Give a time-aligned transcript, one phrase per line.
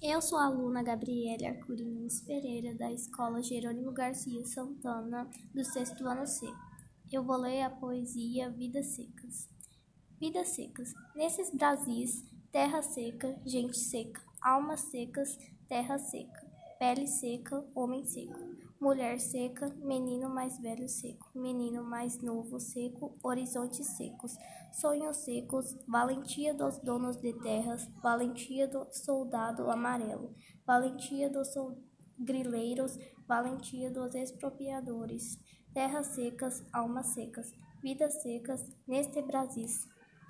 [0.00, 6.24] Eu sou a aluna Gabriele Arcurines Pereira, da Escola Jerônimo Garcia Santana, do sexto ano
[6.24, 6.46] C.
[7.10, 9.48] Eu vou ler a poesia Vidas Secas.
[10.20, 10.94] Vidas secas.
[11.16, 15.36] Nesses Brasis, terra seca, gente seca, almas secas,
[15.68, 16.47] terra seca,
[16.78, 18.38] pele seca, homem seco,
[18.80, 24.36] mulher seca, menino mais velho seco, menino mais novo seco, horizontes secos,
[24.72, 30.32] sonhos secos, valentia dos donos de terras, valentia do soldado amarelo,
[30.64, 31.48] valentia dos
[32.16, 35.36] grileiros, valentia dos expropriadores,
[35.74, 39.66] terras secas, almas secas, vidas secas, neste Brasil.